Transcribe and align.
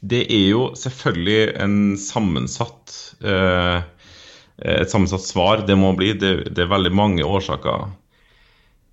det 0.00 0.24
er 0.32 0.46
jo 0.48 0.70
selvfølgelig 0.78 1.40
en 1.60 1.78
sammensatt 2.00 2.94
eh, 3.20 3.80
et 4.60 4.92
sammensatt 4.92 5.24
svar 5.24 5.64
det 5.68 5.76
må 5.80 5.92
bli. 5.96 6.12
Det, 6.20 6.52
det 6.52 6.64
er 6.64 6.72
veldig 6.72 6.92
mange 6.92 7.24
årsaker. 7.24 7.88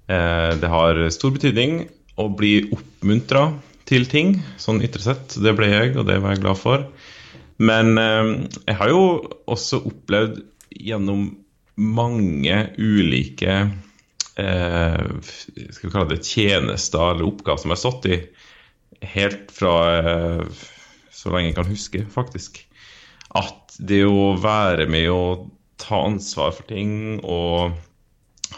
Eh, 0.08 0.52
det 0.60 0.72
har 0.72 1.02
stor 1.12 1.34
betydning 1.36 1.82
å 2.18 2.30
bli 2.32 2.70
oppmuntra 2.72 3.50
til 3.88 4.08
ting, 4.10 4.38
sånn 4.60 4.82
ytre 4.84 5.04
sett. 5.04 5.36
Det 5.44 5.54
ble 5.56 5.70
jeg, 5.72 5.96
og 6.00 6.08
det 6.08 6.20
var 6.24 6.36
jeg 6.36 6.44
glad 6.46 6.60
for. 6.60 6.86
Men 7.60 7.98
eh, 8.00 8.32
jeg 8.64 8.80
har 8.80 8.94
jo 8.94 9.04
også 9.50 9.82
opplevd 9.90 10.42
gjennom 10.78 11.30
mange 11.78 12.56
ulike 12.78 13.54
eh, 14.38 15.04
skal 15.22 15.84
vi 15.84 15.92
kalle 15.94 16.10
det 16.10 16.24
tjenester 16.26 17.12
eller 17.12 17.28
oppgaver 17.28 17.62
som 17.62 17.72
jeg 17.72 17.78
har 17.78 17.84
stått 17.84 18.08
i, 18.10 18.18
helt 19.14 19.54
fra 19.54 19.76
eh, 20.00 20.66
så 21.18 21.34
lenge 21.34 21.52
jeg 21.52 21.58
kan 21.58 21.72
huske, 21.72 22.04
faktisk, 22.14 22.62
at 23.38 23.78
det 23.90 24.04
å 24.06 24.36
være 24.40 24.88
med 24.90 25.10
å 25.12 25.24
ta 25.82 26.04
ansvar 26.08 26.54
for 26.56 26.70
ting 26.70 27.20
og 27.26 27.76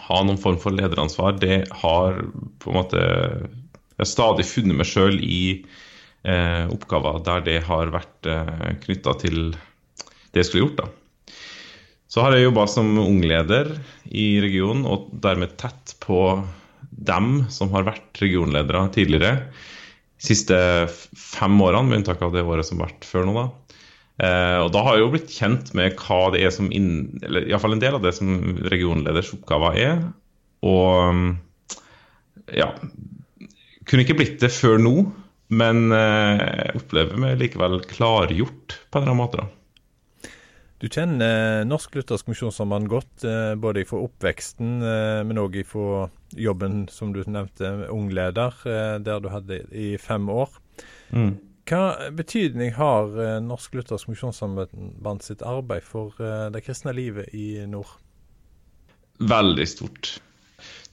ha 0.06 0.20
noen 0.24 0.40
form 0.40 0.60
for 0.62 0.76
lederansvar, 0.76 1.40
det 1.42 1.64
har 1.82 2.22
på 2.62 2.72
en 2.72 2.78
måte 2.82 3.00
Jeg 3.00 4.06
har 4.06 4.08
stadig 4.08 4.46
funnet 4.48 4.78
meg 4.80 4.88
sjøl 4.88 5.18
i 5.20 5.44
eh, 6.24 6.70
oppgaver 6.72 7.20
der 7.26 7.42
det 7.44 7.58
har 7.68 7.92
vært 7.92 8.30
eh, 8.32 8.70
knytta 8.86 9.16
til 9.20 9.40
det 10.32 10.40
jeg 10.40 10.48
skulle 10.48 10.70
gjort. 10.70 10.80
da. 10.80 11.34
Så 12.08 12.24
har 12.24 12.34
jeg 12.34 12.48
jobba 12.48 12.64
som 12.72 12.94
ungleder 13.02 13.74
i 14.08 14.40
regionen, 14.42 14.86
og 14.88 15.12
dermed 15.12 15.58
tett 15.60 15.98
på 16.00 16.22
dem 16.90 17.44
som 17.54 17.74
har 17.76 17.86
vært 17.90 18.24
regionledere 18.24 18.86
tidligere. 18.96 19.50
Siste 20.20 20.58
fem 21.16 21.62
årene, 21.64 21.88
med 21.88 22.02
unntak 22.02 22.22
av 22.26 22.34
det 22.36 22.44
året 22.44 22.68
som 22.68 22.82
har 22.82 22.90
vært 22.90 23.08
før 23.08 23.28
nå, 23.28 23.36
da. 23.38 23.70
Eh, 24.20 24.58
og 24.66 24.74
da 24.76 24.82
har 24.84 24.98
jeg 24.98 25.06
jo 25.06 25.12
blitt 25.14 25.32
kjent 25.32 25.72
med 25.80 25.96
hva 26.02 26.26
det 26.34 26.42
er 26.44 26.52
som 26.52 26.68
inn, 26.76 27.22
eller 27.24 27.48
iallfall 27.48 27.78
en 27.78 27.84
del 27.84 27.96
av 27.96 28.04
det 28.04 28.12
som 28.18 28.34
regionleders 28.68 29.32
oppgaver 29.38 29.80
er. 29.80 30.02
Og 30.68 31.38
ja 32.52 32.74
Kunne 33.88 34.04
ikke 34.04 34.18
blitt 34.20 34.42
det 34.44 34.52
før 34.54 34.76
nå, 34.82 34.92
men 35.50 35.88
eh, 35.96 36.42
jeg 36.44 36.82
opplever 36.82 37.22
meg 37.22 37.40
likevel 37.40 37.80
klargjort 37.90 38.76
på 38.92 39.00
en 39.00 39.02
eller 39.02 39.16
annen 39.16 39.22
måte. 39.24 39.42
da. 39.42 39.59
Du 40.80 40.88
kjenner 40.88 41.66
Norsk 41.68 41.98
Luthersk 41.98 42.30
Misjonssamband 42.32 42.88
godt, 42.88 43.26
eh, 43.28 43.52
både 43.60 43.84
fra 43.88 44.00
oppveksten, 44.06 44.78
eh, 44.80 45.24
men 45.28 45.42
òg 45.42 45.58
fra 45.68 46.06
jobben 46.32 46.86
som 46.88 47.12
du 47.12 47.20
nevnte, 47.28 47.90
ungleder, 47.92 48.56
der 49.04 49.20
du 49.20 49.28
hadde 49.30 49.66
i 49.76 49.98
fem 49.98 50.30
år. 50.30 50.50
Mm. 51.12 51.36
Hva 51.68 52.10
betydning 52.16 52.72
har 52.78 53.12
Norsk 53.44 53.76
Luthersk 53.76 54.08
Misjonssamband 54.08 55.22
sitt 55.22 55.44
arbeid 55.44 55.84
for 55.84 56.16
det 56.18 56.64
kristne 56.64 56.96
livet 56.96 57.34
i 57.34 57.66
nord? 57.68 57.92
Veldig 59.20 59.68
stort. 59.68 60.16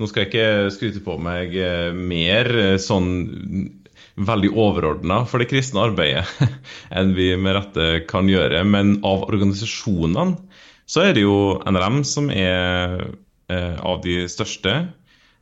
Nå 0.01 0.09
skal 0.09 0.25
jeg 0.25 0.33
ikke 0.33 0.75
skryte 0.75 1.05
på 1.05 1.17
meg 1.23 1.55
mer 1.95 2.77
sånn 2.83 3.86
veldig 4.17 4.51
overordna 4.57 5.21
for 5.29 5.43
det 5.43 5.49
kristne 5.51 5.83
arbeidet 5.91 6.25
enn 6.97 7.13
vi 7.17 7.33
med 7.41 7.57
rette 7.59 7.89
kan 8.09 8.29
gjøre. 8.31 8.63
Men 8.65 8.99
av 9.07 9.27
organisasjonene 9.29 10.39
så 10.87 11.03
er 11.09 11.17
det 11.17 11.27
jo 11.27 11.59
NRM 11.67 12.03
som 12.07 12.31
er 12.31 13.03
eh, 13.51 13.77
av 13.77 14.01
de 14.05 14.23
største. 14.31 14.77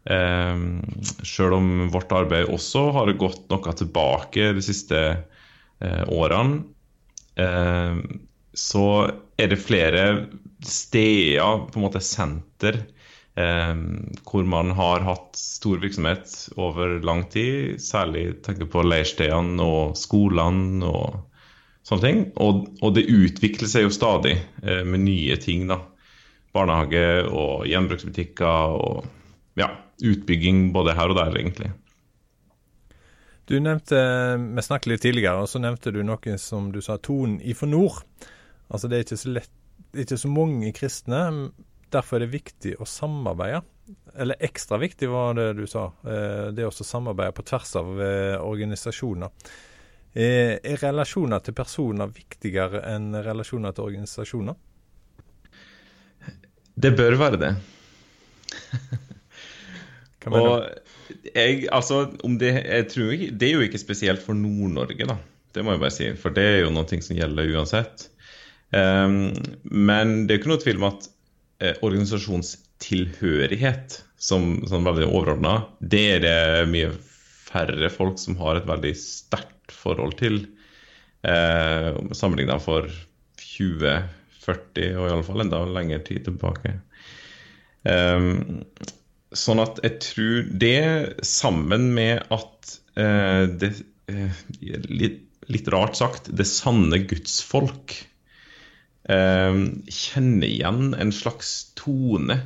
Eh, 0.04 0.64
Sjøl 1.24 1.56
om 1.58 1.72
vårt 1.92 2.14
arbeid 2.16 2.50
også 2.52 2.88
har 2.96 3.12
gått 3.20 3.44
noe 3.52 3.76
tilbake 3.76 4.52
de 4.56 4.64
siste 4.64 5.02
eh, 5.04 6.04
årene, 6.08 6.64
eh, 7.40 8.00
så 8.54 8.86
er 9.34 9.50
det 9.50 9.60
flere 9.60 10.04
steder, 10.64 11.66
på 11.68 11.78
en 11.78 11.84
måte 11.84 12.00
senter, 12.04 12.84
Eh, 13.34 13.74
hvor 14.22 14.46
man 14.46 14.70
har 14.78 15.02
hatt 15.02 15.34
stor 15.36 15.80
virksomhet 15.82 16.30
over 16.56 17.00
lang 17.02 17.24
tid. 17.30 17.80
Særlig 17.82 18.42
tenker 18.46 18.70
på 18.70 18.84
leirstedene 18.86 19.62
og 19.62 19.96
skolene 19.98 20.86
og 20.86 21.24
sånne 21.82 22.04
ting. 22.04 22.20
Og, 22.38 22.68
og, 22.80 22.94
det 22.94 23.08
utvikler 23.10 23.70
seg 23.70 23.88
jo 23.88 23.94
stadig 23.94 24.36
eh, 24.62 24.84
med 24.86 25.06
nye 25.08 25.38
ting. 25.42 25.66
da. 25.70 25.80
Barnehage 26.54 27.24
og 27.26 27.66
gjenbruksbutikker 27.66 28.78
og 28.78 29.08
ja, 29.58 29.72
utbygging 29.98 30.68
både 30.74 30.94
her 30.94 31.10
og 31.10 31.18
der, 31.18 31.34
egentlig. 31.40 31.72
Du 33.50 33.58
nevnte, 33.60 33.98
Vi 34.38 34.62
snakket 34.62 34.92
litt 34.92 35.02
tidligere, 35.02 35.42
og 35.42 35.50
så 35.50 35.58
nevnte 35.60 35.90
du 35.92 36.04
noe 36.06 36.38
som 36.40 36.70
du 36.72 36.80
sa, 36.80 36.96
tonen 36.96 37.40
ifra 37.42 37.66
nord. 37.68 37.98
Altså 38.70 38.88
Det 38.88 38.96
er 38.96 39.04
ikke 39.08 39.20
så 39.20 39.34
lett, 39.34 39.54
ikke 39.94 40.16
så 40.22 40.30
mange 40.30 40.70
kristne 40.72 41.24
Derfor 41.94 42.18
er 42.18 42.26
det 42.26 42.34
viktig 42.34 42.74
å 42.82 42.88
samarbeide. 42.88 43.62
Eller 44.18 44.40
ekstra 44.42 44.78
viktig, 44.80 45.08
var 45.12 45.34
det 45.38 45.52
du 45.58 45.66
sa. 45.70 45.86
Eh, 46.06 46.48
det 46.56 46.66
å 46.66 46.72
samarbeide 46.74 47.34
på 47.36 47.44
tvers 47.46 47.74
av 47.78 48.02
eh, 48.02 48.36
organisasjoner. 48.42 49.30
Eh, 50.14 50.56
er 50.62 50.78
relasjoner 50.82 51.42
til 51.44 51.56
personer 51.58 52.10
viktigere 52.14 52.84
enn 52.92 53.12
relasjoner 53.26 53.74
til 53.74 53.88
organisasjoner? 53.90 54.58
Det 56.74 56.90
bør 56.98 57.18
være 57.20 57.40
det. 57.42 57.52
Hva 60.24 60.32
mener 60.32 60.64
du? 60.64 60.80
Jeg, 61.34 61.66
altså, 61.74 62.06
det, 62.40 62.50
jeg 62.64 62.88
tror 62.90 63.12
ikke, 63.14 63.30
det 63.38 63.48
er 63.48 63.54
jo 63.58 63.66
ikke 63.66 63.82
spesielt 63.82 64.22
for 64.24 64.38
Nord-Norge, 64.38 65.06
da. 65.10 65.18
Det 65.54 65.62
må 65.62 65.74
jeg 65.74 65.82
bare 65.82 65.94
si. 65.94 66.08
For 66.18 66.34
det 66.34 66.44
er 66.48 66.60
jo 66.64 66.72
noe 66.74 67.00
som 67.04 67.18
gjelder 67.18 67.50
uansett. 67.54 68.08
Um, 68.74 69.34
men 69.70 70.24
det 70.24 70.34
er 70.34 70.40
ikke 70.40 70.50
noe 70.50 70.62
tvil 70.62 70.80
om 70.80 70.88
at 70.88 71.06
organisasjonstilhørighet 71.84 74.04
som, 74.20 74.66
som 74.68 74.84
veldig 74.86 75.06
overordna, 75.10 75.54
det 75.80 76.04
er 76.16 76.20
det 76.24 76.68
mye 76.70 76.90
færre 77.54 77.90
folk 77.92 78.18
som 78.20 78.38
har 78.40 78.58
et 78.58 78.68
veldig 78.68 78.92
sterkt 78.98 79.74
forhold 79.74 80.16
til. 80.20 80.40
Eh, 81.24 81.90
Sammenligna 82.16 82.58
for 82.62 82.88
20, 83.40 83.94
40 84.44 84.98
og 84.98 85.08
iallfall 85.08 85.44
enda 85.44 85.62
lengre 85.68 86.00
tid 86.06 86.26
tilbake. 86.28 86.76
Eh, 87.88 88.30
sånn 89.34 89.62
at 89.62 89.80
jeg 89.84 90.00
tror 90.04 90.48
det, 90.64 90.78
sammen 91.26 91.90
med 91.96 92.24
at 92.34 92.74
eh, 93.00 93.44
det 93.60 93.74
eh, 94.10 94.42
litt, 94.88 95.22
litt 95.50 95.70
rart 95.74 95.98
sagt, 95.98 96.32
det 96.32 96.46
sanne 96.48 97.02
gudsfolk 97.04 97.96
kjenner 99.04 100.48
igjen 100.48 100.94
en 100.96 101.10
slags 101.12 101.74
tone. 101.76 102.38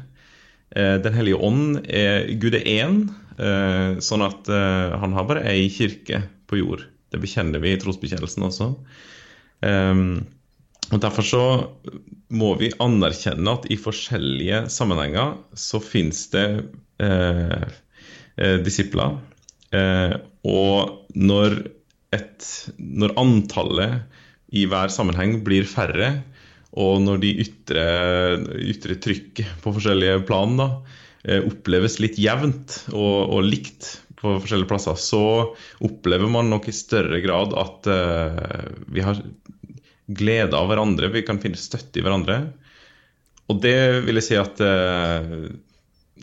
Eh, 0.76 0.96
Den 1.02 1.16
hellige 1.16 1.40
ånd 1.40 1.80
er 1.86 2.28
Gud 2.40 2.56
er 2.58 2.66
én, 2.68 3.02
eh, 3.38 3.98
sånn 4.04 4.24
at 4.24 4.48
eh, 4.52 4.96
han 5.00 5.14
har 5.16 5.28
bare 5.28 5.46
ei 5.48 5.68
kirke 5.72 6.22
på 6.48 6.60
jord. 6.60 6.84
Det 7.12 7.20
bekjenner 7.22 7.62
vi 7.62 7.72
i 7.72 7.80
trosbekjennelsen 7.80 8.44
også. 8.44 8.72
Ehm, 9.64 10.26
og 10.92 11.00
Derfor 11.00 11.24
så 11.24 11.44
må 12.28 12.52
vi 12.60 12.72
anerkjenne 12.80 13.54
at 13.56 13.66
i 13.72 13.78
forskjellige 13.80 14.66
sammenhenger 14.72 15.38
så 15.56 15.80
finnes 15.84 16.26
det 16.32 16.44
disipler. 18.64 19.18
Og 20.48 21.12
når, 21.16 21.56
et, 22.16 22.48
når 22.76 23.14
antallet 23.20 24.00
i 24.52 24.64
hver 24.68 24.92
sammenheng 24.92 25.38
blir 25.44 25.68
færre, 25.68 26.10
og 26.76 27.00
når 27.00 27.22
de 27.22 27.30
ytre, 27.44 27.84
ytre 28.60 28.98
trykket 29.00 29.62
på 29.64 29.72
forskjellige 29.72 30.20
plan 30.28 30.58
da, 30.58 30.68
eh, 31.24 31.40
oppleves 31.48 31.96
litt 32.02 32.18
jevnt 32.20 32.82
og, 32.92 33.16
og, 33.32 33.40
likt 33.46 33.94
på 34.18 34.34
forskjellige 34.42 34.68
plasser, 34.68 34.98
så 35.00 35.22
opplever 35.84 36.28
man 36.30 36.50
nok 36.52 36.68
i 36.68 36.74
større 36.74 37.20
grad 37.22 37.54
at 37.54 37.86
uh, 37.86 38.66
vi 38.90 39.04
har 39.06 39.20
glede 40.08 40.58
av 40.58 40.66
hverandre, 40.66 41.12
vi 41.14 41.22
kan 41.22 41.38
finne 41.38 41.60
støtte 41.60 42.00
i 42.00 42.02
hverandre. 42.02 42.40
Og 43.46 43.60
det 43.62 43.78
vil 44.08 44.18
jeg 44.18 44.26
si 44.26 44.40
at 44.40 44.58
uh, 44.58 45.46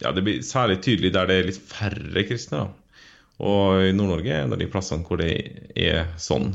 ja, 0.01 0.11
det 0.11 0.25
blir 0.25 0.43
særlig 0.43 0.81
tydelig 0.83 1.13
der 1.15 1.29
det 1.29 1.39
er 1.39 1.49
litt 1.53 1.61
færre 1.71 2.25
kristne. 2.27 2.65
Da. 2.65 2.99
Og 3.45 3.87
i 3.87 3.95
Nord-Norge 3.95 4.31
er 4.31 4.43
en 4.43 4.55
av 4.55 4.59
de 4.61 4.69
plassene 4.71 5.07
hvor 5.07 5.23
det 5.23 5.31
er 5.79 6.11
sånn. 6.21 6.51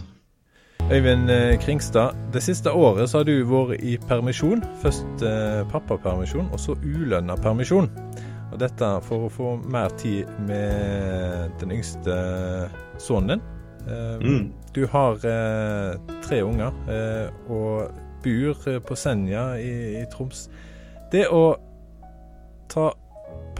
Øyvind 0.90 1.30
eh, 1.30 1.58
Kringstad, 1.62 2.16
det 2.32 2.42
siste 2.42 2.72
året 2.72 3.10
så 3.10 3.20
har 3.20 3.24
du 3.28 3.44
vært 3.46 3.78
i 3.86 3.92
permisjon. 4.08 4.64
Først 4.82 5.22
eh, 5.22 5.60
pappapermisjon, 5.70 6.48
og 6.50 6.58
så 6.58 6.74
ulønna 6.82 7.36
permisjon. 7.38 7.86
Og 8.50 8.56
dette 8.58 8.88
for 9.06 9.28
å 9.28 9.30
få 9.30 9.52
mer 9.70 9.94
tid 10.00 10.26
med 10.48 11.54
den 11.60 11.76
yngste 11.76 12.16
sønnen 12.98 13.36
din. 13.36 13.44
Eh, 13.86 14.16
mm. 14.18 14.50
Du 14.74 14.82
har 14.90 15.22
eh, 15.30 15.94
tre 16.26 16.42
unger 16.42 16.74
eh, 16.90 17.30
og 17.46 17.94
bor 18.24 18.66
på 18.88 18.98
Senja 18.98 19.44
i, 19.62 19.70
i, 20.00 20.04
Troms. 20.10 20.48
Det 21.12 21.28
å 21.30 21.54
ta 22.66 22.90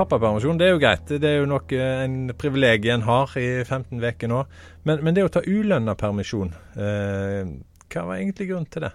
pappapermisjon 0.01 0.59
det 0.61 0.67
er 0.67 0.75
jo 0.75 0.81
greit. 0.83 1.13
Det 1.23 1.29
er 1.29 1.39
jo 1.41 1.51
nok 1.51 1.75
en 1.77 2.17
privilegium 2.39 3.01
en 3.01 3.07
har 3.07 3.37
i 3.39 3.49
15 3.63 4.01
uker 4.01 4.31
nå. 4.33 4.41
Men, 4.89 5.05
men, 5.05 5.15
det 5.17 5.27
å 5.27 5.33
ta 5.33 5.45
ulønna 5.47 5.95
permisjon, 5.99 6.53
eh, 6.75 7.55
hva 7.91 8.07
var 8.09 8.19
egentlig 8.19 8.51
grunnen 8.51 8.71
til 8.73 8.87
det? 8.87 8.93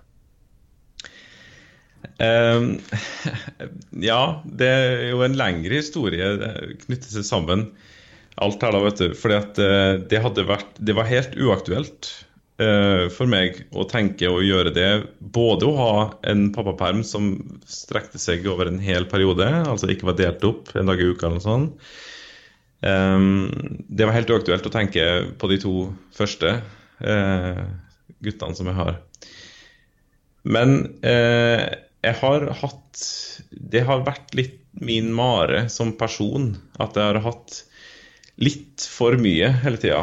Um, 2.22 2.68
ja, 4.10 4.22
det 4.46 4.70
er 4.70 5.10
jo 5.12 5.24
en 5.26 5.38
lengre 5.38 5.82
historie. 5.82 6.32
knyttet 6.86 7.12
seg 7.14 7.28
sammen 7.28 7.70
alt 8.36 8.64
her, 8.64 8.76
da, 8.76 8.84
vet 8.84 9.02
du. 9.02 9.18
Fordi 9.18 9.40
at 9.40 9.60
det 10.12 10.22
hadde 10.22 10.48
vært 10.48 10.80
Det 10.84 10.96
var 10.98 11.08
helt 11.08 11.38
uaktuelt 11.40 12.12
for 12.56 13.28
meg 13.28 13.58
å 13.76 13.84
tenke 13.92 14.30
å 14.32 14.38
gjøre 14.40 14.72
det. 14.72 14.90
Både 15.20 15.68
å 15.68 15.74
ha 15.76 15.96
en 16.24 16.46
pappaperm 16.56 17.02
som 17.04 17.34
strekte 17.68 18.22
seg 18.22 18.48
over 18.48 18.70
en 18.72 18.80
hel 18.80 19.10
periode, 19.12 19.44
altså 19.44 19.90
ikke 19.92 20.08
var 20.08 20.16
delt 20.22 20.46
opp 20.48 20.72
en 20.72 20.88
dag 20.88 21.02
i 21.04 21.10
uka 21.10 21.28
eller 21.28 21.42
noe 21.42 21.44
sånt. 21.44 21.90
Det 22.80 24.08
var 24.08 24.16
helt 24.16 24.32
uaktuelt 24.32 24.70
å 24.70 24.72
tenke 24.72 25.04
på 25.36 25.50
de 25.52 25.60
to 25.60 25.74
første 26.16 26.54
uh, 27.04 27.64
guttene 28.24 28.58
som 28.58 28.70
jeg 28.70 28.78
har. 28.80 29.00
Men 30.46 30.78
uh, 31.02 31.64
jeg 32.06 32.20
har 32.22 32.50
hatt 32.62 33.06
Det 33.50 33.82
har 33.88 34.06
vært 34.06 34.36
litt 34.38 34.62
min 34.76 35.08
mare 35.16 35.66
som 35.72 35.96
person 35.98 36.52
at 36.78 36.98
jeg 36.98 37.08
har 37.08 37.22
hatt 37.24 37.62
litt 38.44 38.84
for 38.92 39.16
mye 39.20 39.50
hele 39.64 39.80
tida. 39.80 40.02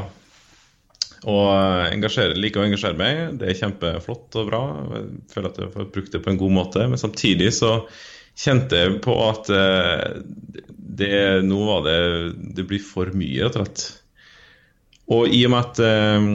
Og 1.28 1.46
engasjere, 1.92 2.34
like 2.38 2.58
å 2.58 2.64
engasjere 2.66 2.98
meg. 2.98 3.38
Det 3.38 3.50
er 3.50 3.58
kjempeflott 3.60 4.38
og 4.40 4.48
bra. 4.48 4.62
Jeg 4.96 5.06
føler 5.30 5.52
at 5.52 5.60
jeg 5.62 5.72
får 5.76 5.90
brukt 5.94 6.14
det 6.14 6.20
på 6.24 6.32
en 6.32 6.40
god 6.40 6.54
måte. 6.56 6.86
Men 6.90 7.00
samtidig 7.00 7.52
så 7.54 7.76
kjente 8.38 8.80
jeg 8.80 9.00
på 9.04 9.14
at 9.28 9.50
eh, 9.54 10.22
det, 11.02 11.16
nå 11.46 11.58
var 11.68 11.84
det 11.86 11.98
Det 12.56 12.64
blir 12.68 12.82
for 12.82 13.12
mye, 13.14 13.44
rett 13.44 13.58
og 13.58 13.66
slett. 13.66 13.84
Og 15.12 15.34
i 15.34 15.42
og 15.44 15.52
med 15.52 15.66
at 15.66 15.80
uh, 15.82 16.26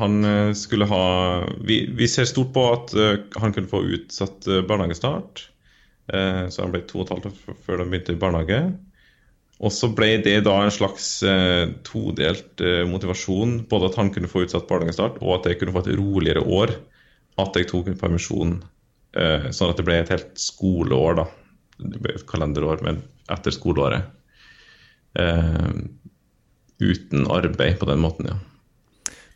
han 0.00 0.14
skulle 0.56 0.88
ha 0.88 1.02
vi, 1.68 1.82
vi, 1.94 2.08
ser 2.10 2.26
stort 2.26 2.48
på 2.56 2.62
at 2.72 2.94
han 3.38 3.52
kunne 3.54 3.70
få 3.70 3.82
utsatt 3.84 4.48
barnehagestart. 4.66 5.44
så 6.08 6.62
han 6.62 6.72
ble 6.72 6.80
to 6.88 7.02
og 7.02 7.04
et 7.04 7.12
halvt 7.12 7.28
år 7.28 7.58
før 7.66 7.82
de 7.82 7.86
begynte 7.92 8.16
i 8.16 8.20
barnehage. 8.24 8.60
Og 9.64 9.72
så 9.72 9.88
ble 9.96 10.18
det 10.24 10.42
da 10.44 10.54
en 10.60 10.72
slags 10.74 11.06
eh, 11.24 11.70
todelt 11.86 12.60
eh, 12.60 12.82
motivasjon. 12.88 13.62
Både 13.70 13.90
at 13.90 13.98
han 14.00 14.12
kunne 14.12 14.28
få 14.28 14.44
utsatt 14.44 14.68
barnehagestart, 14.68 15.20
og 15.22 15.38
at 15.38 15.48
jeg 15.48 15.60
kunne 15.60 15.72
få 15.72 15.84
et 15.84 15.94
roligere 15.96 16.42
år. 16.44 16.74
At 17.40 17.56
jeg 17.56 17.70
tok 17.70 17.88
en 17.88 18.00
permisjon. 18.00 18.58
Eh, 19.16 19.48
sånn 19.56 19.72
at 19.72 19.80
det 19.80 19.86
ble 19.88 20.00
et 20.02 20.12
helt 20.12 20.34
skoleår, 20.40 21.22
da. 21.22 21.28
Det 21.80 22.02
ble 22.04 22.18
et 22.18 22.26
kalenderår, 22.28 22.84
men 22.84 23.00
etter 23.32 23.54
skoleåret. 23.54 24.12
Eh, 25.16 25.72
uten 26.84 27.24
arbeid 27.32 27.80
på 27.80 27.88
den 27.88 28.04
måten, 28.04 28.28
ja. 28.32 28.36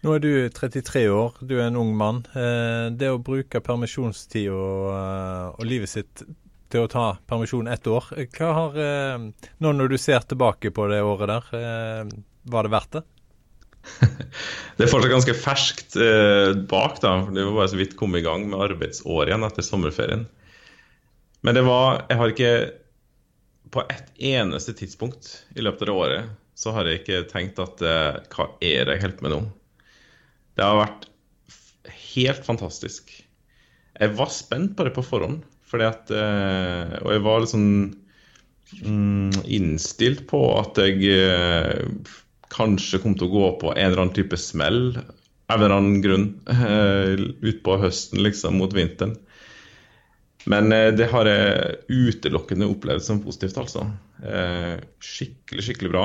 Nå 0.00 0.14
er 0.16 0.22
du 0.24 0.32
33 0.56 1.02
år, 1.12 1.34
du 1.44 1.58
er 1.58 1.66
en 1.66 1.80
ung 1.80 1.90
mann. 1.96 2.22
Eh, 2.32 2.88
det 2.96 3.10
å 3.12 3.20
bruke 3.20 3.60
permisjonstid 3.64 4.48
og, 4.52 4.86
eh, 4.94 5.48
og 5.56 5.66
livet 5.68 5.92
sitt 5.92 6.22
til 6.70 6.84
å 6.84 6.90
ta 6.90 7.04
permisjon 7.28 7.70
ett 7.70 7.86
år. 7.90 8.10
Hva 8.36 8.50
har, 8.56 8.76
eh, 8.78 9.46
Nå 9.58 9.72
når 9.76 9.92
du 9.92 9.98
ser 9.98 10.20
tilbake 10.20 10.72
på 10.74 10.88
det 10.90 11.02
året 11.02 11.28
der, 11.28 11.48
eh, 11.58 12.10
var 12.44 12.66
det 12.66 12.72
verdt 12.74 12.98
det? 12.98 13.02
det 14.76 14.84
er 14.84 14.90
fortsatt 14.92 15.14
ganske 15.14 15.34
ferskt 15.34 15.96
eh, 15.96 16.52
bak, 16.68 17.00
da. 17.00 17.14
Det 17.32 17.46
var 17.46 17.62
bare 17.62 17.72
så 17.72 17.80
vidt 17.80 17.96
kommet 17.96 18.20
i 18.20 18.26
gang 18.26 18.44
med 18.50 18.60
arbeidsåret 18.60 19.32
igjen 19.32 19.46
etter 19.46 19.66
sommerferien. 19.66 20.26
Men 21.40 21.56
det 21.56 21.64
var 21.64 22.04
Jeg 22.10 22.18
har 22.20 22.28
ikke 22.28 22.50
På 23.72 23.80
ett 23.88 24.10
eneste 24.18 24.74
tidspunkt 24.76 25.46
i 25.56 25.62
løpet 25.64 25.86
av 25.86 25.88
det 25.88 25.94
året 25.94 26.36
så 26.60 26.74
har 26.76 26.84
jeg 26.84 27.00
ikke 27.00 27.22
tenkt 27.30 27.62
at 27.62 27.80
Hva 27.80 28.44
er 28.60 28.84
det 28.84 28.98
jeg 28.98 29.02
holder 29.06 29.16
på 29.16 29.24
med 29.24 29.32
nå? 29.32 29.38
Det 30.58 30.66
har 30.66 30.76
vært 30.82 31.06
helt 32.10 32.44
fantastisk. 32.44 33.08
Jeg 34.00 34.16
var 34.18 34.28
spent 34.34 34.76
på 34.76 34.84
det 34.84 34.92
på 34.92 35.04
forhånd. 35.06 35.40
Fordi 35.70 35.86
at 35.86 36.12
eh, 36.14 36.96
Og 37.04 37.14
jeg 37.14 37.24
var 37.26 37.42
litt 37.42 37.52
sånn 37.52 37.72
mm, 38.82 39.40
innstilt 39.46 40.26
på 40.30 40.42
at 40.58 40.80
jeg 40.82 41.06
eh, 41.14 42.10
kanskje 42.50 43.00
kom 43.02 43.16
til 43.18 43.28
å 43.28 43.34
gå 43.34 43.48
på 43.62 43.74
en 43.74 43.84
eller 43.86 44.04
annen 44.04 44.16
type 44.16 44.38
smell 44.40 44.82
av 45.50 45.58
en 45.58 45.64
eller 45.64 45.76
annen 45.76 46.02
grunn 46.02 46.26
eh, 46.50 47.22
utpå 47.46 47.78
høsten, 47.82 48.22
liksom, 48.26 48.58
mot 48.58 48.74
vinteren. 48.74 49.16
Men 50.50 50.72
det 50.96 51.10
har 51.10 51.28
jeg 51.28 51.80
utelukkende 51.90 52.68
opplevd 52.70 53.04
som 53.04 53.18
positivt, 53.20 53.58
altså. 53.60 53.82
skikkelig, 55.04 55.64
skikkelig 55.66 55.90
bra. 55.92 56.04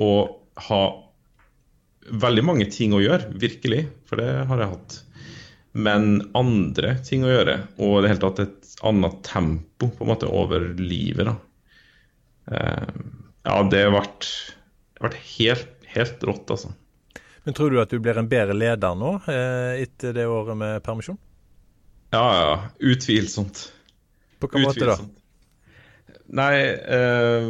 Og 0.00 0.62
ha 0.70 0.80
veldig 2.22 2.44
mange 2.48 2.68
ting 2.72 2.94
å 2.96 3.02
gjøre, 3.02 3.28
virkelig. 3.42 3.82
For 4.08 4.22
det 4.22 4.30
har 4.48 4.62
jeg 4.62 4.72
hatt. 4.72 4.96
Men 5.72 6.18
andre 6.36 6.96
ting 7.04 7.24
å 7.24 7.30
gjøre, 7.32 7.56
og 7.80 8.02
det 8.02 8.12
hele 8.12 8.22
tatt 8.26 8.42
et 8.44 8.72
annet 8.84 9.22
tempo 9.24 9.88
på 9.88 10.04
en 10.04 10.10
måte 10.10 10.28
over 10.28 10.66
livet. 10.76 11.30
da. 11.30 11.36
Eh, 12.52 13.02
ja, 13.48 13.56
det 13.70 13.82
har 13.86 13.94
vært, 13.94 14.28
vært 15.00 15.18
helt, 15.36 15.70
helt, 15.94 16.24
rått, 16.28 16.50
altså. 16.52 16.74
Men 17.46 17.56
tror 17.58 17.72
du 17.72 17.80
at 17.82 17.90
du 17.90 17.98
blir 18.02 18.18
en 18.20 18.28
bedre 18.30 18.54
leder 18.54 18.98
nå, 18.98 19.16
eh, 19.30 19.82
etter 19.86 20.14
det 20.14 20.28
året 20.30 20.58
med 20.58 20.82
permisjon? 20.84 21.18
Ja, 22.12 22.26
ja. 22.36 22.56
Utvilsomt. 22.92 23.64
På 24.38 24.50
hvilken 24.50 24.68
måte 24.68 24.90
da? 24.92 24.98
Nei, 26.36 26.52
eh, 26.68 27.48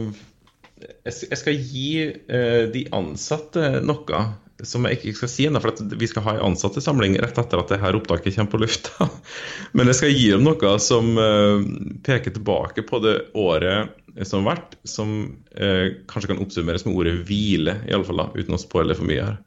jeg 1.10 1.38
skal 1.38 1.58
gi 1.58 2.12
de 2.22 2.86
ansatte 2.94 3.82
noe 3.84 4.22
som 4.66 4.86
jeg 4.86 5.00
ikke 5.00 5.14
skal 5.18 5.30
si 5.30 5.46
ennå, 5.48 5.60
for 5.62 5.96
vi 5.98 6.08
skal 6.10 6.24
ha 6.26 6.34
en 6.36 6.52
ansattesamling 6.52 7.16
rett 7.22 7.38
etter 7.40 7.60
at 7.60 7.72
det 7.72 7.80
her 7.82 7.96
opptaket 7.98 8.36
kommer 8.36 8.52
på 8.52 8.62
lufta. 8.62 9.08
Men 9.76 9.90
jeg 9.90 9.98
skal 9.98 10.14
gi 10.14 10.28
dem 10.34 10.46
noe 10.46 10.74
som 10.82 11.12
uh, 11.18 11.64
peker 12.06 12.34
tilbake 12.36 12.84
på 12.88 13.02
det 13.04 13.16
året 13.38 13.98
som 14.28 14.42
har 14.42 14.56
vært, 14.56 14.76
som 14.88 15.14
uh, 15.56 15.86
kanskje 16.10 16.32
kan 16.32 16.42
oppsummeres 16.44 16.86
med 16.86 16.94
ordet 16.94 17.16
hvile, 17.28 17.78
i 17.88 17.94
alle 17.96 18.06
fall 18.08 18.22
da, 18.22 18.28
uten 18.36 18.56
å 18.56 18.60
spoile 18.60 18.96
for 18.98 19.08
mye 19.08 19.26
her. 19.30 19.38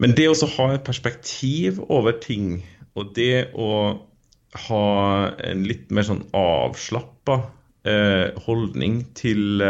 Men 0.00 0.16
det 0.16 0.30
å 0.32 0.52
ha 0.56 0.70
et 0.74 0.86
perspektiv 0.86 1.82
over 1.92 2.16
ting, 2.22 2.62
og 2.96 3.12
det 3.18 3.50
å 3.52 3.70
ha 4.66 4.86
en 5.46 5.62
litt 5.68 5.92
mer 5.94 6.08
sånn 6.08 6.24
avslappa 6.34 7.36
uh, 7.86 8.26
holdning 8.48 9.04
til 9.18 9.62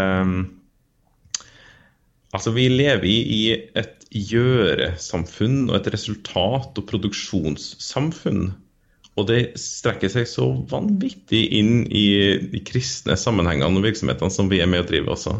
Altså, 2.30 2.52
vi 2.54 2.68
lever 2.70 3.06
i 3.10 3.42
et 3.78 4.04
gjøresamfunn 4.10 5.70
og 5.70 5.80
et 5.80 5.88
resultat- 5.94 6.78
og 6.78 6.86
produksjonssamfunn. 6.90 8.50
Og 9.18 9.26
det 9.26 9.40
strekker 9.58 10.12
seg 10.12 10.28
så 10.30 10.46
vanvittig 10.70 11.42
inn 11.58 11.82
i 11.86 12.06
de 12.52 12.60
kristne 12.66 13.16
sammenhengene 13.18 13.80
og 13.80 13.86
virksomhetene 13.88 14.32
som 14.32 14.50
vi 14.52 14.62
er 14.62 14.70
med 14.70 14.84
å 14.84 14.88
drive 14.88 15.10
også. 15.16 15.34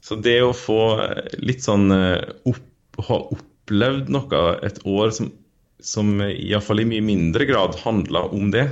Så 0.00 0.16
det 0.24 0.38
å 0.40 0.56
få 0.56 0.80
litt 1.44 1.60
sånn 1.66 1.92
eh, 1.92 2.24
opp, 2.48 2.64
ha 3.04 3.20
opplevd 3.36 4.08
noe 4.14 4.42
et 4.64 4.80
år 4.88 5.12
som, 5.14 5.28
som 5.84 6.16
iallfall 6.24 6.80
i 6.82 6.88
mye 6.88 7.04
mindre 7.04 7.44
grad 7.50 7.76
handla 7.84 8.24
om 8.32 8.48
det, 8.54 8.70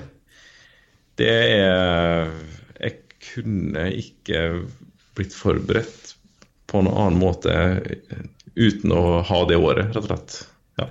det 1.20 1.32
er 1.32 2.32
Jeg 2.80 2.96
kunne 3.32 3.86
ikke 4.00 4.40
blitt 5.16 5.36
forberedt 5.36 6.15
på 6.66 6.82
en 6.82 6.90
annen 6.90 7.18
måte 7.20 7.54
uten 8.56 8.92
å 8.92 9.22
ha 9.26 9.40
det 9.48 9.58
året, 9.60 9.90
rett 9.90 9.98
og 10.00 10.08
slett. 10.08 10.36
Ja. 10.80 10.88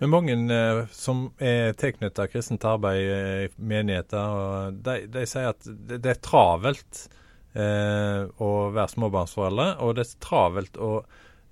Men 0.00 0.12
mange 0.12 0.36
eh, 0.52 0.80
som 0.92 1.28
er 1.38 1.76
tilknyttet 1.78 2.32
kristent 2.32 2.66
arbeid 2.68 3.02
i 3.02 3.46
menigheter, 3.56 4.40
og 4.40 4.80
de, 4.86 5.04
de, 5.12 5.26
sier 5.28 5.52
at 5.52 5.62
det, 5.66 6.02
det 6.04 6.16
er 6.16 6.24
travelt 6.24 7.06
eh, 7.54 8.26
å 8.26 8.50
være 8.74 8.92
småbarnsforeldre, 8.96 9.70
og 9.84 9.96
det 9.96 10.06
er 10.06 10.18
travelt 10.26 10.82
å 10.82 10.90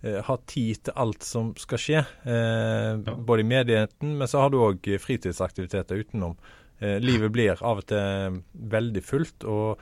eh, 0.03 0.21
ha 0.27 0.39
tid 0.51 0.83
til 0.89 1.01
alt 1.07 1.25
som 1.27 1.55
skal 1.61 1.83
skje. 1.87 2.05
Eh, 2.27 2.91
ja. 2.99 3.17
Både 3.17 3.47
i 3.47 3.49
menigheten, 3.55 4.19
men 4.19 4.31
så 4.31 4.45
har 4.45 4.53
du 4.53 4.61
òg 4.65 4.91
fritidsaktiviteter 5.07 6.03
utenom. 6.03 6.37
Eh, 6.83 6.99
livet 7.01 7.31
blir 7.33 7.63
av 7.63 7.85
og 7.85 7.89
til 7.89 8.43
veldig 8.75 9.05
fullt. 9.07 9.47
og 9.47 9.81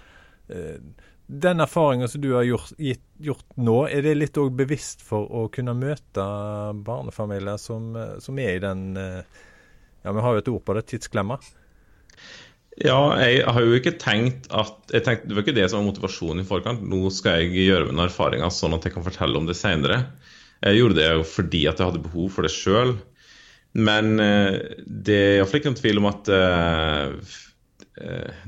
eh, 0.52 0.76
den 1.26 1.62
erfaringa 1.64 2.08
som 2.08 2.20
du 2.20 2.32
har 2.34 2.44
gjort, 2.46 2.72
gjort, 3.18 3.44
nå, 3.56 3.76
er 3.88 4.04
det 4.04 4.14
litt 4.18 4.38
òg 4.40 4.52
bevisst 4.58 5.04
for 5.06 5.28
å 5.30 5.46
kunne 5.52 5.74
møte 5.78 6.24
barnefamilier 6.84 7.60
som, 7.60 7.92
som, 8.20 8.38
er 8.42 8.56
i 8.58 8.62
den 8.62 8.96
eh, 9.00 9.42
Ja, 10.02 10.12
vi 10.12 10.24
har 10.24 10.34
jo 10.34 10.42
et 10.42 10.50
ord 10.50 10.64
på 10.66 10.74
det, 10.76 10.86
tidsklemma? 10.90 11.38
Ja, 12.80 12.98
jeg 13.20 13.44
har 13.44 13.64
jo 13.64 13.76
ikke 13.76 13.94
tenkt 14.00 14.48
at 14.48 14.92
jeg 14.92 15.04
tenkte, 15.04 15.28
Det 15.28 15.36
var 15.36 15.44
ikke 15.44 15.56
det 15.58 15.68
som 15.70 15.82
var 15.82 15.90
motivasjonen 15.90 16.42
i 16.42 16.48
forkant. 16.48 16.82
Nå 16.82 17.10
skal 17.12 17.42
jeg 17.42 17.66
gjøre 17.68 17.90
mine 17.90 18.08
erfaringer 18.08 18.52
sånn 18.52 18.74
at 18.76 18.86
jeg 18.88 18.94
kan 18.94 19.04
fortelle 19.04 19.38
om 19.38 19.48
det 19.48 19.58
seinere. 19.58 20.02
Jeg 20.62 20.78
gjorde 20.78 20.98
det 20.98 21.08
jo 21.10 21.24
fordi 21.26 21.66
at 21.68 21.80
jeg 21.80 21.90
hadde 21.90 22.04
behov 22.06 22.30
for 22.32 22.46
det 22.46 22.52
sjøl. 22.54 22.94
Men 23.72 24.16
eh, 24.20 24.76
det 24.84 25.18
er 25.18 25.36
iallfall 25.38 25.60
ikke 25.60 25.72
noen 25.72 25.80
tvil 25.80 26.00
om 26.02 26.08
at 26.10 26.28
uh, 26.32 27.36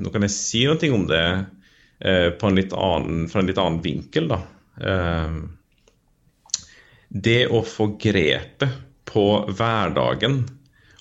Nå 0.01 0.11
kan 0.13 0.25
jeg 0.25 0.33
si 0.33 0.65
noe 0.69 0.91
om 0.97 1.05
det 1.09 1.21
eh, 1.21 1.45
på 2.05 2.49
en 2.49 2.59
litt 2.59 2.73
annen, 2.77 3.29
fra 3.33 3.41
en 3.41 3.49
litt 3.49 3.61
annen 3.61 3.81
vinkel, 3.85 4.29
da. 4.29 4.41
Eh, 4.81 5.37
det 7.09 7.47
å 7.47 7.63
få 7.63 7.97
grepet 8.01 8.69
på 9.07 9.47
hverdagen 9.55 10.43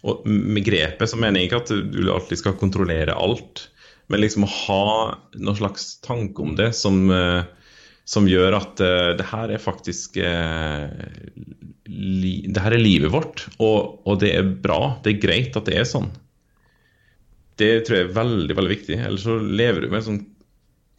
og 0.04 0.26
med 0.28 0.66
grepet 0.68 1.10
så 1.10 1.18
mener 1.18 1.40
jeg 1.40 1.48
ikke 1.50 1.62
at 1.64 1.72
du 1.96 2.12
alltid 2.12 2.38
skal 2.42 2.60
kontrollere 2.60 3.16
alt, 3.16 3.70
men 4.12 4.20
liksom 4.22 4.44
å 4.46 4.52
ha 4.52 4.88
noen 5.40 5.58
slags 5.58 5.84
tanke 6.04 6.44
om 6.44 6.58
det 6.60 6.74
som, 6.78 7.08
eh, 7.10 7.44
som 8.06 8.28
gjør 8.28 8.60
at 8.60 8.76
det 9.18 9.26
her 9.30 9.48
er 9.56 9.64
faktisk 9.64 10.20
Det 11.84 12.62
her 12.66 12.76
er 12.76 12.84
livet 12.84 13.12
vårt, 13.14 13.48
og, 13.60 14.04
og, 14.04 14.20
det 14.20 14.36
er 14.36 14.44
bra. 14.44 15.00
Det 15.04 15.10
er 15.14 15.24
greit 15.24 15.56
at 15.56 15.66
det 15.68 15.78
er 15.80 15.88
sånn. 15.88 16.12
Det 17.60 17.86
tror 17.88 17.98
jeg 17.98 18.06
er 18.10 18.18
veldig 18.18 18.56
veldig 18.60 18.74
viktig. 18.74 19.00
Ellers 19.00 19.24
så 19.24 19.40
lever 19.40 19.82
du 19.82 19.88
med 19.88 20.02
en 20.02 20.08
sånn 20.10 20.22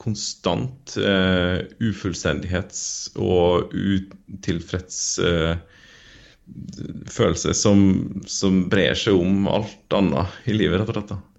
konstant 0.00 0.96
uh, 0.98 1.62
ufullstendighets- 1.82 3.12
og 3.20 3.72
utilfreds 3.74 5.20
følelse 7.10 7.54
som, 7.56 7.78
som, 8.28 8.64
brer 8.68 8.96
seg 8.98 9.16
om 9.16 9.46
alt 9.48 9.96
annet 9.96 10.50
i 10.50 10.56
livet, 10.56 10.80
rett 10.80 10.90
og 10.90 10.98
slett. 10.98 11.30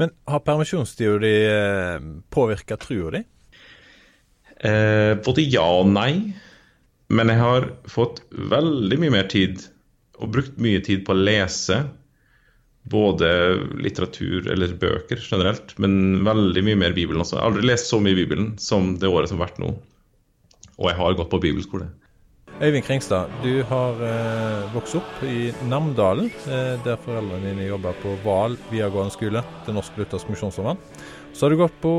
Men 0.00 0.14
har 0.30 0.40
permisjonstida 0.46 1.18
di 1.20 1.34
eh, 1.44 2.06
påvirka 2.32 2.78
trua 2.80 3.10
di? 3.18 3.20
Eh, 4.64 5.12
både 5.24 5.44
ja 5.44 5.66
og 5.82 5.90
nei. 5.92 6.32
Men 7.12 7.32
jeg 7.32 7.42
har 7.42 7.66
fått 7.90 8.22
veldig 8.30 9.00
mye 9.02 9.12
mer 9.18 9.28
tid, 9.28 9.60
og 10.20 10.32
brukt 10.36 10.60
mye 10.62 10.80
tid 10.86 11.02
på 11.04 11.12
å 11.12 11.20
lese. 11.20 11.82
Både 12.88 13.28
litteratur 13.76 14.48
eller 14.50 14.72
bøker 14.80 15.20
generelt, 15.20 15.74
men 15.78 16.24
veldig 16.24 16.62
mye 16.64 16.78
mer 16.80 16.96
Bibelen 16.96 17.20
også. 17.20 17.36
Jeg 17.36 17.44
har 17.44 17.52
aldri 17.52 17.68
lest 17.68 17.90
så 17.92 18.00
mye 18.00 18.16
Bibelen 18.16 18.54
som 18.58 18.94
det 18.98 19.10
året 19.10 19.30
som 19.30 19.38
har 19.38 19.50
vært 19.50 19.60
nå. 19.62 19.74
Og 20.80 20.88
jeg 20.88 20.96
har 20.96 21.18
gått 21.18 21.32
på 21.32 21.42
bibelskole. 21.42 21.90
Øyvind 22.60 22.84
Kringstad, 22.84 23.30
du 23.40 23.62
har 23.64 24.00
eh, 24.04 24.66
vokst 24.74 24.98
opp 24.98 25.22
i 25.24 25.48
Namdalen, 25.64 26.26
eh, 26.44 26.74
der 26.84 26.98
foreldrene 27.00 27.54
dine 27.54 27.68
jobber 27.70 27.96
på 28.02 28.12
Val 28.24 28.56
videregående 28.68 29.14
skole 29.14 29.40
til 29.64 29.76
Norsk 29.76 29.96
Luthersk 29.96 30.28
Misjonssambann. 30.28 30.80
Så 31.32 31.46
har 31.46 31.54
du 31.54 31.60
gått 31.62 31.78
på 31.80 31.94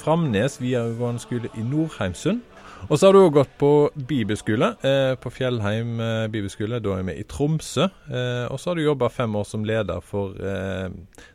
Framnes 0.00 0.58
videregående 0.58 1.22
skole 1.22 1.52
i 1.54 1.62
Nordheimsund. 1.62 2.42
Og 2.88 2.96
så 2.98 3.08
har 3.08 3.14
du 3.16 3.20
òg 3.20 3.34
gått 3.36 3.52
på 3.60 3.72
bibelskole, 3.94 4.72
eh, 4.86 5.12
på 5.20 5.32
Fjellheim 5.34 6.00
eh, 6.00 6.28
bibelskole, 6.32 6.80
da 6.82 6.96
er 6.96 7.04
vi 7.10 7.18
i 7.20 7.26
Tromsø. 7.28 7.90
Eh, 8.08 8.46
og 8.48 8.56
så 8.60 8.70
har 8.70 8.80
du 8.80 8.86
jobba 8.86 9.10
fem 9.12 9.36
år 9.36 9.46
som 9.48 9.66
leder 9.66 10.00
for 10.04 10.38
eh, 10.40 10.88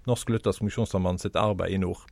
Norsk 0.09 0.33
Luthersk 0.33 0.65
Misjonssambann 0.65 1.21
sitt 1.21 1.37
arbeid 1.39 1.75
i 1.75 1.79
nord. 1.83 2.03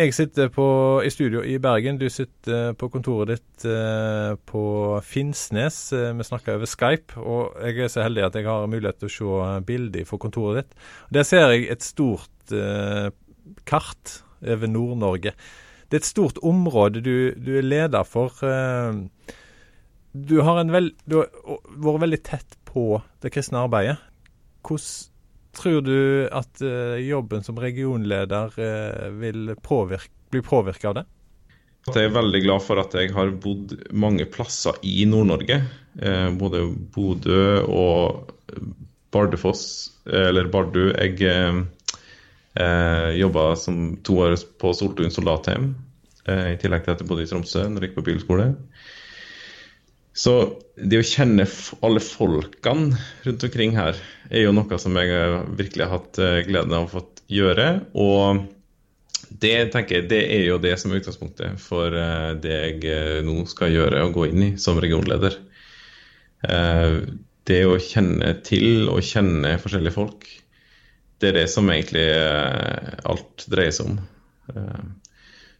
Jeg 0.00 0.14
sitter 0.16 0.48
på, 0.52 0.66
i 1.04 1.10
studio 1.12 1.42
i 1.44 1.58
Bergen. 1.60 1.98
Du 2.00 2.08
sitter 2.12 2.72
på 2.78 2.88
kontoret 2.92 3.34
ditt 3.34 3.64
eh, 3.68 4.32
på 4.48 4.64
Finnsnes. 5.04 5.78
Eh, 5.96 6.10
vi 6.16 6.26
snakker 6.26 6.56
over 6.56 6.70
Skype, 6.70 7.20
og 7.20 7.58
jeg 7.60 7.84
er 7.84 7.92
så 7.92 8.04
heldig 8.06 8.24
at 8.28 8.38
jeg 8.38 8.48
har 8.48 8.68
mulighet 8.70 9.00
til 9.02 9.10
å 9.10 9.14
se 9.16 9.56
bilder 9.68 10.06
fra 10.08 10.20
kontoret 10.22 10.62
ditt. 10.62 10.78
Der 11.12 11.26
ser 11.28 11.52
jeg 11.52 11.68
et 11.72 11.84
stort 11.84 12.54
eh, 12.56 13.10
kart 13.68 14.20
over 14.40 14.72
Nord-Norge. 14.72 15.34
Det 15.90 15.98
er 15.98 16.04
et 16.04 16.06
stort 16.06 16.38
område 16.46 17.02
du, 17.02 17.14
du 17.34 17.56
er 17.58 17.66
leder 17.66 18.06
for. 18.06 18.34
Eh, 18.46 19.34
du 20.10 20.36
har, 20.46 20.62
veld, 20.70 20.94
du 21.06 21.20
har 21.20 21.30
vært 21.76 22.04
veldig 22.06 22.22
tett 22.26 22.58
på 22.70 23.00
det 23.22 23.32
kristne 23.34 23.64
arbeidet. 23.66 23.98
Hvordan 24.66 25.10
Tror 25.56 25.80
du 25.82 26.28
at 26.30 26.60
uh, 26.62 26.94
jobben 27.02 27.42
som 27.42 27.58
regionleder 27.58 28.52
uh, 28.54 29.08
vil 29.18 29.54
påvirke, 29.62 30.12
bli 30.30 30.42
påvirka 30.46 30.92
av 30.92 31.00
det? 31.00 31.04
Jeg 31.88 32.06
er 32.06 32.14
veldig 32.14 32.42
glad 32.44 32.62
for 32.62 32.78
at 32.78 32.94
jeg 32.94 33.10
har 33.16 33.32
bodd 33.42 33.72
mange 33.90 34.26
plasser 34.30 34.76
i 34.86 35.06
Nord-Norge. 35.08 35.56
Eh, 35.96 36.26
både 36.36 36.60
Bodø 36.94 37.64
og 37.64 38.28
Bardufoss, 39.10 39.62
eller 40.04 40.50
Bardu. 40.52 40.92
Jeg 40.92 41.16
eh, 42.58 43.10
jobba 43.20 43.52
to 44.06 44.18
år 44.24 44.38
på 44.60 44.72
Soltun 44.76 45.12
soldathjem, 45.14 45.74
eh, 46.26 46.54
i 46.54 46.58
tillegg 46.60 46.86
til 46.86 46.94
at 46.96 47.04
jeg 47.04 47.10
bodde 47.10 47.26
i 47.26 47.30
Tromsø 47.30 47.66
når 47.68 47.84
jeg 47.84 47.90
gikk 47.90 48.00
på 48.00 48.08
bilskole. 48.10 48.54
Så 50.16 50.32
det 50.74 50.98
å 50.98 51.06
kjenne 51.06 51.46
alle 51.86 52.00
folkene 52.02 52.98
rundt 53.24 53.44
omkring 53.46 53.76
her 53.78 53.98
er 54.30 54.44
jo 54.44 54.54
noe 54.54 54.78
som 54.82 54.96
jeg 54.98 55.12
eh, 55.14 55.36
virkelig 55.58 55.86
har 55.86 56.00
hatt 56.00 56.18
eh, 56.22 56.40
gleden 56.48 56.74
av 56.76 56.88
å 56.88 56.90
få 56.90 57.04
gjøre. 57.30 57.68
Og 57.94 58.42
det 59.30 59.54
tenker 59.72 60.00
jeg, 60.00 60.08
det 60.10 60.20
er 60.34 60.44
jo 60.48 60.58
det 60.62 60.74
som 60.80 60.90
er 60.90 61.00
utgangspunktet 61.00 61.62
for 61.62 61.94
eh, 61.94 62.32
det 62.42 62.58
jeg 62.58 63.24
nå 63.26 63.44
skal 63.50 63.72
gjøre 63.74 64.02
og 64.06 64.18
gå 64.18 64.28
inn 64.32 64.46
i 64.48 64.52
som 64.60 64.80
regionleder. 64.82 65.38
Det 66.40 67.58
å 67.68 67.74
kjenne 67.84 68.30
til 68.46 68.86
og 68.88 69.02
kjenne 69.04 69.58
forskjellige 69.60 69.92
folk, 69.92 70.24
det 71.20 71.30
er 71.30 71.36
det 71.42 71.48
som 71.52 71.68
egentlig 71.68 72.06
alt 73.04 73.44
dreier 73.52 73.74
seg 73.76 73.92
om. 73.92 73.98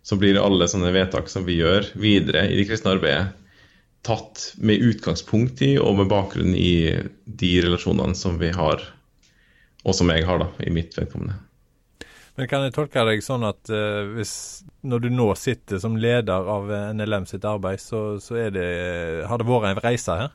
Så 0.02 0.16
blir 0.16 0.40
alle 0.40 0.68
sånne 0.70 0.92
vedtak 0.94 1.28
som 1.28 1.44
vi 1.44 1.58
gjør 1.58 1.92
videre 2.00 2.46
i 2.48 2.56
det 2.56 2.66
kristne 2.70 2.94
arbeidet, 2.96 3.34
tatt 4.06 4.54
med 4.56 4.80
utgangspunkt 4.80 5.60
i 5.62 5.74
og 5.76 5.98
med 5.98 6.08
bakgrunn 6.08 6.54
i 6.56 6.96
de 7.24 7.52
relasjonene 7.60 8.16
som 8.16 8.40
vi 8.40 8.48
har, 8.56 8.80
og 9.84 9.96
som 9.96 10.08
jeg 10.12 10.24
har, 10.24 10.40
da, 10.40 10.48
i 10.64 10.72
mitt 10.72 10.96
vedkommende. 10.96 11.36
Men 12.38 12.48
kan 12.48 12.64
jeg 12.64 12.72
tolke 12.72 13.04
deg 13.04 13.20
sånn 13.20 13.44
at 13.44 13.68
uh, 13.68 14.14
hvis, 14.14 14.32
når 14.88 15.04
du 15.04 15.08
nå 15.12 15.26
sitter 15.36 15.80
som 15.82 15.98
leder 16.00 16.48
av 16.48 16.70
NLM 16.96 17.26
sitt 17.28 17.44
arbeid, 17.44 17.82
så, 17.82 18.16
så 18.22 18.38
det, 18.54 18.68
har 19.28 19.42
det 19.42 19.48
vært 19.48 19.74
en 19.74 19.82
reise 19.84 20.16
her? 20.22 20.32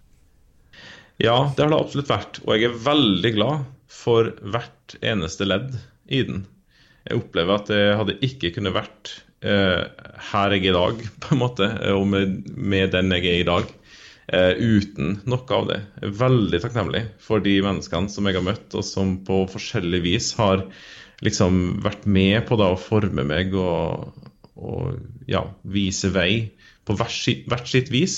Ja, 1.18 1.38
det 1.56 1.64
har 1.64 1.72
det 1.72 1.80
absolutt 1.80 2.12
vært. 2.12 2.42
Og 2.44 2.54
jeg 2.54 2.70
er 2.70 2.78
veldig 2.86 3.32
glad 3.34 3.66
for 3.92 4.34
hvert 4.42 4.98
eneste 5.06 5.48
ledd 5.48 5.76
i 6.08 6.24
den. 6.28 6.44
Jeg 7.06 7.22
opplever 7.22 7.60
at 7.60 7.70
det 7.70 7.84
hadde 8.00 8.20
ikke 8.26 8.54
kunnet 8.56 8.76
vært 8.76 9.14
Eh, 9.46 9.82
her 10.32 10.54
jeg 10.56 10.64
er 10.64 10.70
i 10.72 10.76
dag, 10.76 11.02
på 11.22 11.36
en 11.36 11.42
måte, 11.42 11.68
eh, 11.78 11.94
og 11.94 12.08
med, 12.10 12.38
med 12.56 12.94
den 12.96 13.14
jeg 13.14 13.28
er 13.32 13.42
i 13.44 13.50
dag. 13.50 13.74
Uh, 14.26 14.58
uten 14.58 15.20
noe 15.30 15.54
av 15.54 15.68
det. 15.70 15.76
Jeg 16.00 16.08
er 16.08 16.14
veldig 16.18 16.60
takknemlig 16.64 17.02
for 17.22 17.44
de 17.46 17.52
menneskene 17.62 18.10
som 18.10 18.26
jeg 18.26 18.34
har 18.40 18.46
møtt, 18.48 18.74
og 18.74 18.82
som 18.82 19.12
på 19.28 19.44
forskjellig 19.52 20.00
vis 20.02 20.32
har 20.40 20.64
liksom 21.22 21.84
vært 21.86 22.08
med 22.10 22.40
på 22.48 22.58
da, 22.58 22.72
å 22.74 22.80
forme 22.82 23.22
meg 23.30 23.54
og, 23.54 24.16
og 24.58 24.98
ja, 25.30 25.44
vise 25.70 26.10
vei 26.16 26.56
på 26.90 26.98
hvert 26.98 27.14
sitt, 27.14 27.46
hvert 27.52 27.70
sitt 27.70 27.94
vis. 27.94 28.16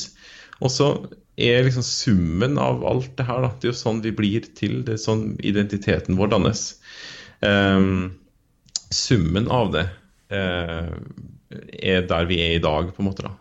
Og 0.63 0.71
så 0.71 0.87
er 1.37 1.65
liksom 1.67 1.85
summen 1.85 2.57
av 2.57 2.81
alt 2.87 3.11
det 3.17 3.27
her, 3.27 3.43
da, 3.45 3.51
det 3.53 3.69
er 3.69 3.73
jo 3.73 3.79
sånn 3.79 4.01
vi 4.05 4.13
blir 4.15 4.47
til. 4.57 4.79
Det 4.85 4.95
er 4.95 5.03
sånn 5.03 5.25
identiteten 5.45 6.17
vår 6.17 6.31
dannes. 6.33 6.63
Um, 7.45 8.17
summen 8.89 9.49
av 9.53 9.69
det 9.75 9.85
uh, 10.33 10.89
er 11.77 12.07
der 12.09 12.29
vi 12.29 12.41
er 12.41 12.57
i 12.57 12.63
dag, 12.63 12.89
på 12.93 13.03
en 13.03 13.09
måte. 13.11 13.27
da. 13.27 13.35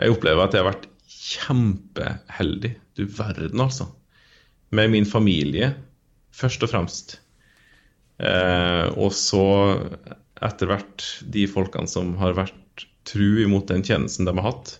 Jeg 0.00 0.16
opplever 0.16 0.44
at 0.44 0.56
jeg 0.56 0.64
har 0.64 0.70
vært 0.72 0.86
kjempeheldig. 1.16 2.74
Du 3.00 3.06
verden, 3.08 3.64
altså. 3.64 3.88
Med 4.76 4.92
min 4.92 5.08
familie, 5.08 5.72
først 6.36 6.66
og 6.66 6.74
fremst. 6.74 7.18
Uh, 8.20 8.92
og 9.00 9.14
så 9.16 9.46
etter 10.44 10.68
hvert 10.68 11.06
de 11.32 11.46
folkene 11.48 11.88
som 11.88 12.12
har 12.20 12.36
vært 12.36 12.84
tru 13.08 13.40
imot 13.42 13.68
den 13.70 13.84
tjenesten 13.84 14.28
de 14.28 14.34
har 14.36 14.52
hatt, 14.52 14.74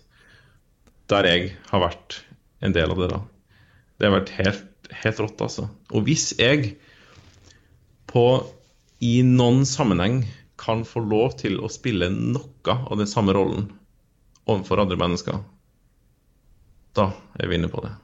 der 1.10 1.26
jeg 1.26 1.54
har 1.70 1.82
vært 1.88 2.20
en 2.60 2.74
del 2.76 2.92
av 2.92 3.00
det. 3.00 3.08
da. 3.12 3.20
Det 3.98 4.08
har 4.08 4.16
vært 4.18 4.34
helt, 4.38 4.90
helt 5.02 5.22
rått, 5.24 5.40
altså. 5.44 5.68
Og 5.92 6.06
hvis 6.08 6.30
jeg 6.38 6.74
på 8.10 8.26
i 9.00 9.20
noen 9.24 9.64
sammenheng 9.68 10.22
kan 10.60 10.84
få 10.84 11.02
lov 11.04 11.38
til 11.40 11.60
å 11.62 11.70
spille 11.72 12.10
noe 12.12 12.76
av 12.76 12.98
den 13.00 13.08
samme 13.08 13.32
rollen 13.36 13.70
overfor 14.44 14.82
andre 14.82 14.98
mennesker, 15.00 15.40
da 16.96 17.10
er 17.38 17.48
vi 17.48 17.56
inne 17.56 17.70
på 17.72 17.80
det. 17.84 17.94